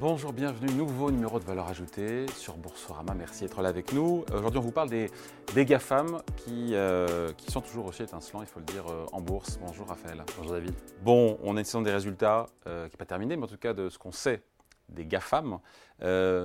[0.00, 3.12] Bonjour, bienvenue, nouveau numéro de valeur ajoutée sur Boursorama.
[3.12, 4.24] Merci d'être là avec nous.
[4.32, 5.10] Aujourd'hui, on vous parle des,
[5.54, 9.20] des GAFAM qui, euh, qui sont toujours aussi étincelants, il faut le dire, euh, en
[9.20, 9.58] bourse.
[9.58, 10.24] Bonjour Raphaël.
[10.38, 10.72] Bonjour David.
[11.02, 13.58] Bon, on a une saison des résultats euh, qui n'est pas terminée, mais en tout
[13.58, 14.42] cas de ce qu'on sait
[14.88, 15.58] des GAFAM,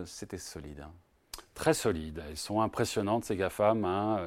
[0.05, 0.81] c'était solide.
[0.81, 0.91] hein.
[1.55, 2.21] Très solides.
[2.29, 3.85] Elles sont impressionnantes, ces GAFAM.
[3.85, 4.19] hein,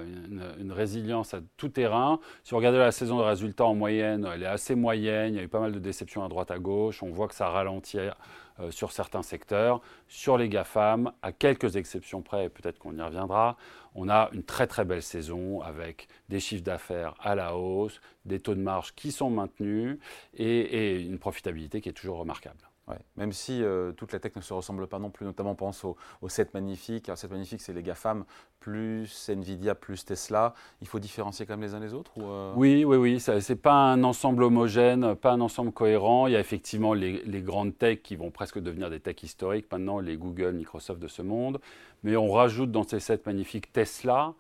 [0.59, 2.21] Une, résilience à tout terrain.
[2.43, 5.35] Si vous regardez la saison de résultats en moyenne, elle est assez moyenne.
[5.35, 7.03] Il y a eu pas mal de déceptions à droite à gauche.
[7.03, 9.83] On voit que ça ralentit euh, sur certains secteurs.
[10.09, 13.59] Sur les GAFAM, à quelques exceptions près, et peut-être qu'on y reviendra,
[13.95, 18.41] on a une très très belle saison avec des chiffres d'affaires à la hausse, des
[18.41, 19.99] taux de marge qui sont maintenus
[20.33, 22.69] et une profitabilité qui est toujours remarquable.
[23.17, 25.85] Même si euh, toute la tech ne se ressemble pas non plus, notamment on pense
[25.85, 27.09] aux au 7 magnifiques.
[27.09, 28.25] Alors 7 magnifiques, c'est les GAFAM
[28.61, 30.55] plus Nvidia plus Tesla.
[30.81, 33.21] Il faut différencier quand même les uns les autres euh, Oui, oui, oui.
[33.21, 36.27] Ce n'est pas un ensemble homogène, pas un ensemble cohérent.
[36.27, 40.01] Il y a effectivement les, grandes techs qui vont presque devenir des techs historiques maintenant,
[40.01, 41.61] les Google, Microsoft de ce monde.
[42.03, 44.35] Mais on rajoute dans ces sept magnifiques Tesla.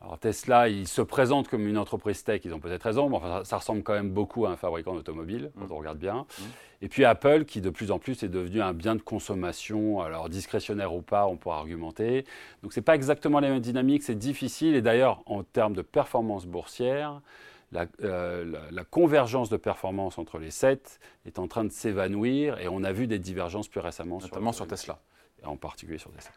[0.00, 3.42] Alors Tesla, ils se présentent comme une entreprise tech, ils ont peut-être raison, mais enfin,
[3.44, 5.72] ça, ressemble quand même beaucoup à un fabricant d'automobile, quand Mm.
[5.72, 6.24] on regarde bien.
[6.38, 6.42] Mm.
[6.82, 10.28] Et puis Apple, qui de plus en plus est devenu un bien de consommation, alors
[10.28, 12.24] discrétionnaire ou pas, on pourra argumenter.
[12.62, 14.76] Donc c'est pas exactement la même dynamique, c'est difficile.
[14.76, 17.20] Et d'ailleurs, en termes de performance boursière,
[17.72, 22.58] la, euh, la- la convergence de performance entre les sept est en train de s'évanouir
[22.60, 25.00] et on a vu des divergences plus récemment notamment sur Tesla.
[25.42, 26.30] et en particulier sur Tesla.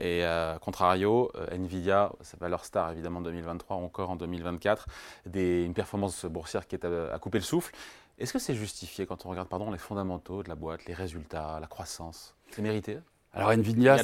[0.00, 4.86] Et à contrario, euh, Nvidia, sa valeur star évidemment en 2023, encore en 2024,
[5.26, 7.72] des, une performance boursière qui est à, à couper le souffle.
[8.18, 11.58] Est-ce que c'est justifié quand on regarde pardon, les fondamentaux de la boîte, les résultats,
[11.60, 12.34] la croissance?
[12.50, 12.98] C'est mérité?
[13.32, 13.98] Alors Nvidia,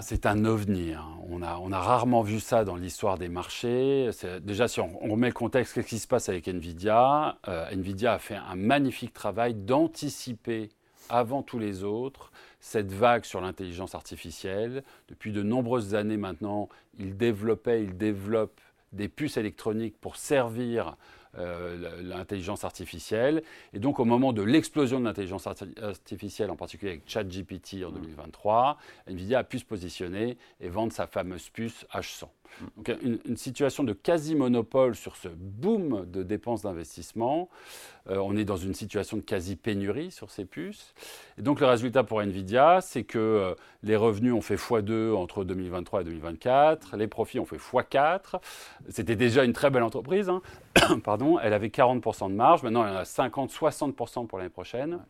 [0.00, 0.92] c'est un, un ovni.
[0.92, 1.04] hein.
[1.28, 4.10] On, a, on a rarement vu ça dans l'histoire des marchés.
[4.42, 7.36] Déjà, si on, on remet le contexte, qu'est-ce qui se passe avec Nvidia?
[7.48, 10.68] Euh, Nvidia a fait un magnifique travail d'anticiper
[11.08, 12.30] avant tous les autres
[12.60, 14.82] cette vague sur l'intelligence artificielle.
[15.08, 16.68] Depuis de nombreuses années maintenant,
[16.98, 18.60] il développait, il développe
[18.92, 20.96] des puces électroniques pour servir
[21.38, 23.42] euh, l'intelligence artificielle.
[23.72, 27.90] Et donc, au moment de l'explosion de l'intelligence arti- artificielle, en particulier avec ChatGPT en
[27.90, 32.28] 2023, Nvidia a pu se positionner et vendre sa fameuse puce H100.
[32.76, 37.50] Donc, une, une situation de quasi-monopole sur ce boom de dépenses d'investissement.
[38.08, 40.94] Euh, on est dans une situation de quasi-pénurie sur ces puces.
[41.38, 45.44] Et donc, le résultat pour Nvidia, c'est que euh, les revenus ont fait x2 entre
[45.44, 48.40] 2023 et 2024, les profits ont fait x4.
[48.88, 50.28] C'était déjà une très belle entreprise.
[50.30, 50.40] hein.
[51.04, 55.00] Pardon, elle avait 40% de marge, maintenant elle en a 50-60% pour l'année prochaine.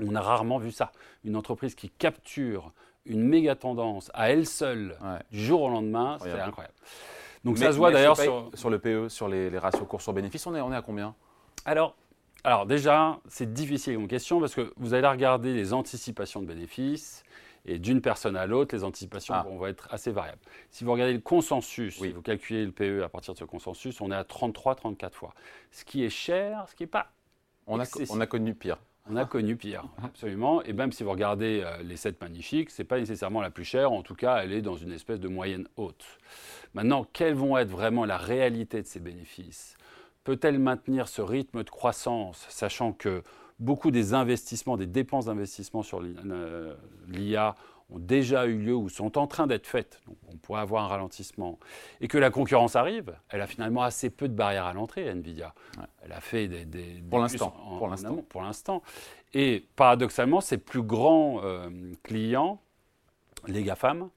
[0.00, 0.92] On a rarement vu ça.
[1.24, 2.72] Une entreprise qui capture
[3.06, 5.18] une méga tendance à elle seule Ouais.
[5.30, 6.74] du jour au lendemain, c'est Incroyable.
[7.44, 8.50] Donc Mais- ça se voit d'ailleurs sur...
[8.54, 10.82] sur le PE, sur les, les ratios cours sur bénéfice, on est, on est à
[10.82, 11.14] combien?
[11.64, 11.94] Alors,
[12.44, 17.22] alors déjà, c'est difficile comme question parce que vous allez regarder les anticipations de bénéfices
[17.70, 19.42] et d'une personne à l'autre, les anticipations Ah.
[19.48, 20.40] vont être assez variables.
[20.70, 22.08] Si vous regardez le consensus, Oui.
[22.08, 25.34] si vous calculez le PE à partir de ce consensus, on est à 33-34 fois.
[25.70, 27.10] Ce qui est cher, ce qui n'est pas
[27.66, 28.10] on a, Excessif.
[28.10, 28.78] on a connu pire.
[29.10, 30.62] on a connu pire, absolument.
[30.62, 33.64] Et même si vous regardez euh, les 7 magnifiques, ce n'est pas nécessairement la plus
[33.64, 33.92] chère.
[33.92, 36.04] En tout cas, elle est dans une espèce de moyenne haute.
[36.74, 39.76] Maintenant, quelles vont être vraiment la réalité de ces bénéfices?
[40.24, 43.22] Peut-elle maintenir ce rythme de croissance, sachant que
[43.58, 46.74] beaucoup des investissements, des dépenses d'investissement sur l'I- euh,
[47.08, 47.54] l'IA
[47.90, 50.88] ont déjà eu lieu ou sont en train d'être faites, donc on pourrait avoir un
[50.88, 51.58] ralentissement,
[52.02, 55.54] et que la concurrence arrive, elle a finalement assez peu de barrières à l'entrée, Nvidia.
[55.78, 55.84] Ouais.
[56.02, 56.64] Elle a fait des...
[56.66, 57.02] des-
[57.78, 58.82] Pour l'instant, pour l'instant.
[59.32, 61.70] Et paradoxalement, ses plus grands euh,
[62.02, 62.60] clients,
[63.46, 64.10] les GAFAM,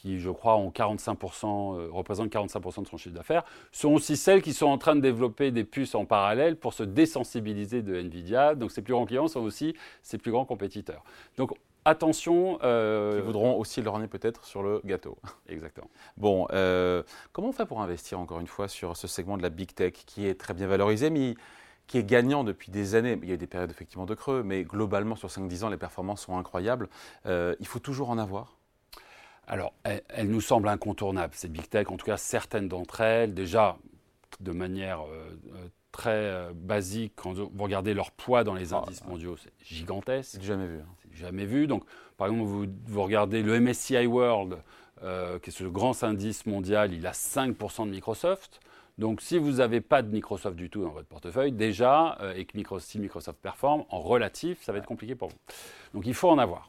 [0.00, 3.42] qui je crois ont 45%, euh, représentent 45% de son chiffre d'affaires,
[3.72, 6.84] sont aussi celles qui sont en train de développer des puces en parallèle pour se
[6.84, 8.54] désensibiliser de Nvidia.
[8.54, 11.02] Donc ces plus grands clients sont aussi ses plus grands compétiteurs.
[11.36, 11.50] Donc
[11.84, 12.58] attention.
[12.62, 15.18] euh, Qui voudront aussi leur nez peut-être sur le gâteau.
[15.48, 15.88] Exactement.
[16.16, 17.02] Bon, euh,
[17.32, 19.94] comment on fait pour investir encore une fois sur ce segment de la big tech
[20.06, 21.34] qui est très bien valorisé, mais
[21.86, 23.18] qui est gagnant depuis des années?
[23.22, 25.76] Il y a eu des périodes effectivement de creux, mais globalement sur 5-10 ans, les
[25.78, 26.88] performances sont incroyables.
[27.26, 28.57] Euh, il faut toujours en avoir.
[29.50, 33.32] Alors, elles, elles nous semblent incontournables, ces big tech, en tout cas certaines d'entre elles,
[33.34, 33.76] déjà
[34.40, 38.82] de manière euh, euh, très euh, basique, quand vous regardez leur poids dans les Ah,
[38.84, 40.32] indices mondiaux, c'est gigantesque.
[40.32, 40.76] C'est jamais vu.
[40.80, 40.86] hein.
[41.02, 41.66] C'est jamais vu.
[41.66, 41.84] Donc,
[42.18, 44.58] par exemple, vous, vous regardez le MSCI World,
[45.02, 48.60] euh, qui est ce grand indice mondial, il a 5% de Microsoft.
[48.98, 52.56] Donc, si vous n'avez pas de Microsoft du tout dans votre portefeuille, déjà, et que
[52.56, 55.36] Micro- si Microsoft performe, en relatif, ça va être compliqué pour vous.
[55.94, 56.68] Donc, il faut en avoir.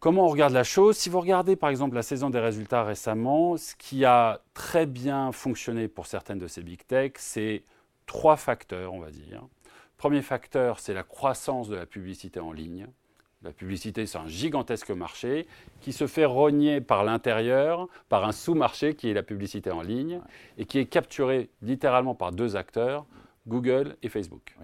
[0.00, 0.96] Comment on regarde la chose?
[0.96, 5.30] Si vous regardez par exemple la saison des résultats récemment, ce qui a très bien
[5.30, 7.64] fonctionné pour certaines de ces big tech, c'est
[8.06, 9.42] trois facteurs, on va dire.
[9.98, 12.86] Premier facteur, c'est la croissance de la publicité en ligne.
[13.42, 15.46] La publicité, c'est un gigantesque marché
[15.82, 20.22] qui se fait rogner par l'intérieur par un sous-marché qui est la publicité en ligne
[20.56, 23.04] et qui est capturé littéralement par deux acteurs,
[23.46, 24.56] Google et Facebook.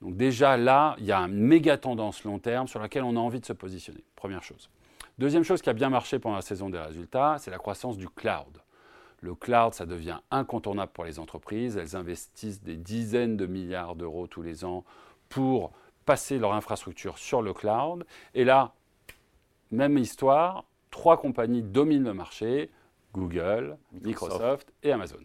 [0.00, 3.20] Donc déjà là, il y a une méga tendance long terme sur laquelle on a
[3.20, 4.04] envie de se positionner.
[4.14, 4.70] Première chose.
[5.18, 8.08] Deuxième chose qui a bien marché pendant la saison des résultats, c'est la croissance du
[8.08, 8.62] cloud.
[9.20, 11.78] Le cloud, ça devient incontournable pour les entreprises.
[11.78, 14.84] Elles investissent des dizaines de milliards d'euros tous les ans
[15.30, 15.72] pour
[16.04, 18.04] passer leur infrastructure sur le cloud.
[18.34, 18.74] Et là,
[19.70, 22.70] même histoire, trois compagnies dominent le marché,
[23.14, 25.18] Google, Microsoft, et Amazon.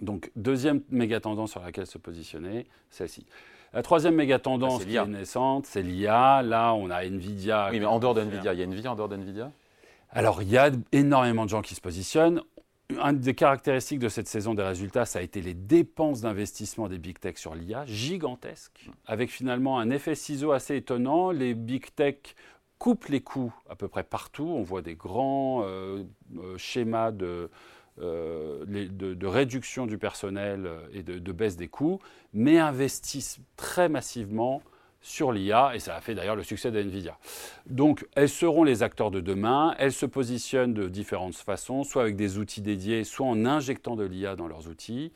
[0.00, 3.26] Donc, deuxième méga tendance sur laquelle se positionner, celle-ci.
[3.74, 6.42] La troisième méga tendance qui est naissante, c'est l'IA.
[6.42, 7.68] Là, on a Nvidia.
[7.70, 9.50] Oui, mais en dehors de Nvidia, il y a Nvidia en dehors de Nvidia
[10.10, 12.42] Alors, il y a énormément de gens qui se positionnent.
[12.90, 16.96] Une des caractéristiques de cette saison des résultats, ça a été les dépenses d'investissement des
[16.96, 21.30] big tech sur l'IA, gigantesques, avec finalement un effet ciseau assez étonnant.
[21.30, 22.16] Les big tech
[22.78, 24.48] coupent les coûts à peu près partout.
[24.48, 26.04] On voit des grands euh,
[26.38, 27.50] euh, schémas de,
[28.00, 32.00] euh, de, réduction du personnel et de, de, baisse des coûts,
[32.32, 34.62] mais investissent très massivement
[35.00, 37.16] sur l'IA, et ça a fait d'ailleurs le succès de Nvidia.
[37.66, 42.16] Donc, elles seront les acteurs de demain, elles se positionnent de différentes façons, soit avec
[42.16, 45.12] des outils dédiés, soit en injectant de l'IA dans leurs outils,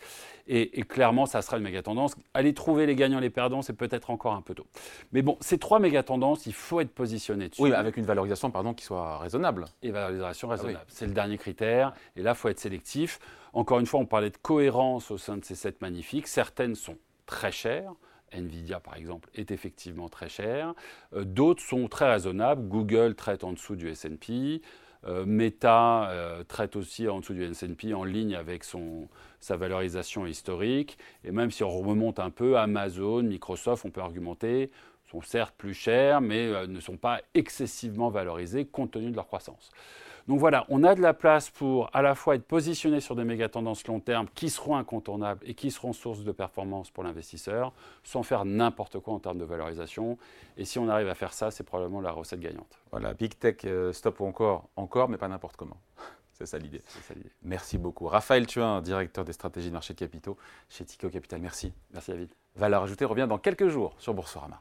[0.48, 2.16] et, clairement, ça sera une méga tendance.
[2.34, 4.66] Aller trouver les gagnants, les perdants, c'est peut-être encore un peu tôt.
[5.12, 7.62] Mais bon, ces trois méga tendances, il faut être positionné dessus.
[7.62, 9.66] Oui, avec une valorisation, pardon, qui soit raisonnable.
[9.82, 13.20] Et valorisation ah raisonnable, c'est le dernier critère, et là, il faut être sélectif.
[13.52, 16.96] Encore une fois, on parlait de cohérence au sein de ces sept magnifiques, certaines sont
[17.26, 17.92] très chères,
[18.32, 20.74] Nvidia, par exemple, est effectivement très cher.
[21.14, 22.68] Euh, d'autres sont très raisonnables.
[22.68, 24.62] Google traite en dessous du S&P.
[25.04, 29.08] Euh, Meta euh, traite aussi en dessous du S&P en ligne avec son,
[29.40, 30.96] sa valorisation historique.
[31.24, 34.70] Et même si on remonte un peu, Amazon, Microsoft, on peut argumenter,
[35.12, 39.70] sont certes plus chers, mais ne sont pas excessivement valorisés compte tenu de leur croissance.
[40.28, 43.24] Donc voilà, on a de la place pour à la fois être positionné sur des
[43.24, 47.72] méga tendances long terme qui seront incontournables et qui seront source de performance pour l'investisseur,
[48.04, 50.18] sans faire n'importe quoi en termes de valorisation.
[50.56, 52.78] Et si on arrive à faire ça, c'est probablement la recette gagnante.
[52.92, 55.78] Voilà, Big Tech, euh, stop encore, encore, mais pas n'importe comment.
[56.34, 56.80] C'est ça l'idée.
[57.42, 58.06] Merci beaucoup.
[58.06, 60.36] Raphaël Thuin, directeur des stratégies de marché de capitaux
[60.70, 61.40] chez Tico Capital.
[61.40, 61.72] Merci.
[61.92, 62.30] Merci David.
[62.56, 64.60] Valeur ajoutée revient dans quelques jours sur Boursorama.